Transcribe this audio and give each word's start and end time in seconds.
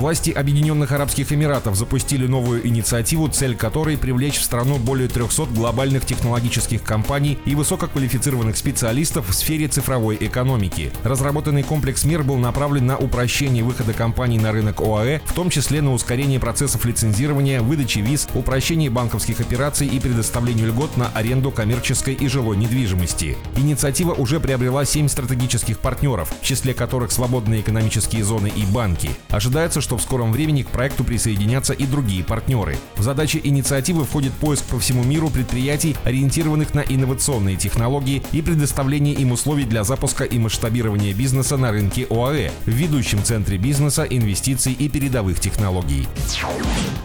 Власти 0.00 0.30
Объединенных 0.30 0.92
Арабских 0.92 1.30
Эмиратов 1.30 1.76
запустили 1.76 2.26
новую 2.26 2.66
инициативу, 2.66 3.28
цель 3.28 3.54
которой 3.54 3.98
привлечь 3.98 4.38
в 4.38 4.42
страну 4.42 4.78
более 4.78 5.08
300 5.08 5.48
глобальных 5.54 6.06
технологических 6.06 6.82
компаний 6.82 7.36
и 7.44 7.54
высококвалифицированных 7.54 8.56
специалистов 8.56 9.28
в 9.28 9.34
сфере 9.34 9.68
цифровой 9.68 10.16
экономики. 10.18 10.90
Разработанный 11.04 11.62
комплекс 11.64 12.04
мер 12.04 12.22
был 12.22 12.38
направлен 12.38 12.86
на 12.86 12.96
упрощение 12.96 13.62
выхода 13.62 13.92
компаний 13.92 14.38
на 14.38 14.52
рынок 14.52 14.80
ОАЭ, 14.80 15.20
в 15.22 15.34
том 15.34 15.50
числе 15.50 15.82
на 15.82 15.92
ускорение 15.92 16.40
процессов 16.40 16.86
лицензирования, 16.86 17.60
выдачи 17.60 17.98
виз, 17.98 18.26
упрощение 18.32 18.88
банковских 18.88 19.40
операций 19.40 19.86
и 19.86 20.00
предоставление 20.00 20.64
льгот 20.64 20.96
на 20.96 21.08
аренду 21.08 21.50
коммерческой 21.50 22.14
и 22.14 22.26
жилой 22.26 22.56
недвижимости. 22.56 23.36
Инициатива 23.58 24.14
уже 24.14 24.40
приобрела 24.40 24.86
7 24.86 25.08
стратегических 25.08 25.78
партнеров, 25.78 26.32
в 26.40 26.42
числе 26.42 26.72
которых 26.72 27.12
свободные 27.12 27.60
экономические 27.60 28.24
зоны 28.24 28.50
и 28.56 28.64
банки. 28.64 29.10
Ожидается, 29.28 29.82
что 29.82 29.89
что 29.90 29.96
в 29.96 30.02
скором 30.02 30.30
времени 30.30 30.62
к 30.62 30.68
проекту 30.68 31.02
присоединятся 31.02 31.72
и 31.72 31.84
другие 31.84 32.22
партнеры. 32.22 32.76
В 32.96 33.02
задачи 33.02 33.40
инициативы 33.42 34.04
входит 34.04 34.32
поиск 34.34 34.62
по 34.66 34.78
всему 34.78 35.02
миру 35.02 35.30
предприятий, 35.30 35.96
ориентированных 36.04 36.74
на 36.74 36.80
инновационные 36.80 37.56
технологии 37.56 38.22
и 38.30 38.40
предоставление 38.40 39.14
им 39.14 39.32
условий 39.32 39.64
для 39.64 39.82
запуска 39.82 40.22
и 40.22 40.38
масштабирования 40.38 41.12
бизнеса 41.12 41.56
на 41.56 41.72
рынке 41.72 42.06
ОАЭ, 42.08 42.52
в 42.66 42.70
ведущем 42.70 43.24
центре 43.24 43.58
бизнеса, 43.58 44.06
инвестиций 44.08 44.72
и 44.72 44.88
передовых 44.88 45.40
технологий. 45.40 46.06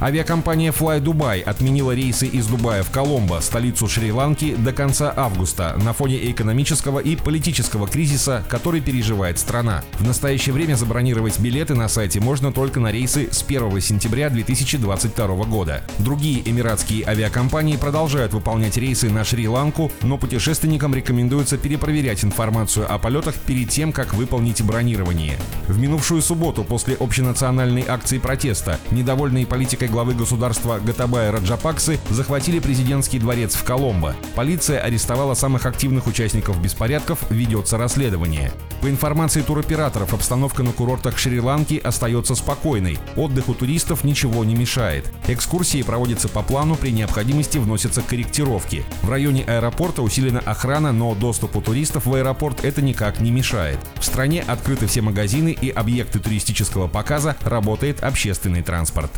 Авиакомпания 0.00 0.70
Fly 0.70 1.02
Dubai 1.02 1.40
отменила 1.40 1.90
рейсы 1.90 2.28
из 2.28 2.46
Дубая 2.46 2.84
в 2.84 2.90
Коломбо, 2.90 3.40
столицу 3.40 3.88
Шри-Ланки, 3.88 4.54
до 4.54 4.72
конца 4.72 5.12
августа 5.16 5.76
на 5.82 5.92
фоне 5.92 6.30
экономического 6.30 7.00
и 7.00 7.16
политического 7.16 7.88
кризиса, 7.88 8.44
который 8.48 8.80
переживает 8.80 9.40
страна. 9.40 9.82
В 9.94 10.06
настоящее 10.06 10.52
время 10.52 10.76
забронировать 10.76 11.40
билеты 11.40 11.74
на 11.74 11.88
сайте 11.88 12.20
можно 12.20 12.52
только 12.58 12.80
на 12.80 12.90
рейсы 12.90 13.28
с 13.30 13.44
1 13.44 13.80
сентября 13.80 14.28
2022 14.30 15.26
года. 15.44 15.84
Другие 16.00 16.42
эмиратские 16.44 17.06
авиакомпании 17.06 17.76
продолжают 17.76 18.32
выполнять 18.32 18.76
рейсы 18.76 19.08
на 19.08 19.22
Шри-Ланку, 19.22 19.92
но 20.02 20.18
путешественникам 20.18 20.92
рекомендуется 20.92 21.56
перепроверять 21.56 22.24
информацию 22.24 22.92
о 22.92 22.98
полетах 22.98 23.36
перед 23.36 23.68
тем, 23.68 23.92
как 23.92 24.12
выполнить 24.12 24.60
бронирование. 24.62 25.38
В 25.68 25.78
минувшую 25.78 26.20
субботу 26.20 26.64
после 26.64 26.96
общенациональной 26.96 27.84
акции 27.86 28.18
протеста 28.18 28.80
недовольные 28.90 29.46
политикой 29.46 29.86
главы 29.86 30.14
государства 30.14 30.80
Гатабая 30.84 31.30
Раджапаксы 31.30 32.00
захватили 32.10 32.58
президентский 32.58 33.20
дворец 33.20 33.54
в 33.54 33.62
Коломбо. 33.62 34.16
Полиция 34.34 34.80
арестовала 34.80 35.34
самых 35.34 35.64
активных 35.64 36.08
участников 36.08 36.60
беспорядков, 36.60 37.20
ведется 37.30 37.78
расследование. 37.78 38.50
По 38.80 38.90
информации 38.90 39.42
туроператоров, 39.42 40.12
обстановка 40.12 40.64
на 40.64 40.72
курортах 40.72 41.18
Шри-Ланки 41.18 41.76
остается 41.76 42.34
спокойной. 42.48 42.98
Отдыху 43.14 43.52
туристов 43.52 44.04
ничего 44.04 44.42
не 44.42 44.54
мешает. 44.54 45.04
Экскурсии 45.28 45.82
проводятся 45.82 46.30
по 46.30 46.42
плану, 46.42 46.76
при 46.76 46.92
необходимости 46.92 47.58
вносятся 47.58 48.00
корректировки. 48.00 48.86
В 49.02 49.10
районе 49.10 49.44
аэропорта 49.44 50.00
усилена 50.00 50.40
охрана, 50.40 50.92
но 50.92 51.14
доступу 51.14 51.60
туристов 51.60 52.06
в 52.06 52.14
аэропорт 52.14 52.64
это 52.64 52.80
никак 52.80 53.20
не 53.20 53.30
мешает. 53.30 53.78
В 53.96 54.04
стране 54.04 54.42
открыты 54.46 54.86
все 54.86 55.02
магазины 55.02 55.54
и 55.60 55.68
объекты 55.68 56.20
туристического 56.20 56.88
показа, 56.88 57.36
работает 57.42 58.02
общественный 58.02 58.62
транспорт. 58.62 59.10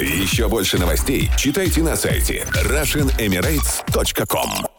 Еще 0.00 0.48
больше 0.48 0.78
новостей 0.78 1.30
читайте 1.36 1.80
на 1.80 1.94
сайте 1.94 2.44
RussianEmirates.com 2.64 4.73